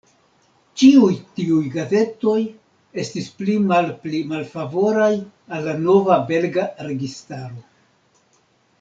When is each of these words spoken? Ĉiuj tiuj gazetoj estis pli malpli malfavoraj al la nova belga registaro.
Ĉiuj 0.83 1.11
tiuj 1.39 1.59
gazetoj 1.75 2.37
estis 3.03 3.29
pli 3.43 3.59
malpli 3.67 4.23
malfavoraj 4.33 5.13
al 5.59 5.65
la 5.71 5.79
nova 5.87 6.21
belga 6.35 6.69
registaro. 6.91 7.63